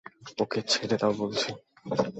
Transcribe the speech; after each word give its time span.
ওকে 0.37 0.59
ছেড়ে 0.67 0.95
দাও 0.97 1.13
বলছি। 1.13 1.49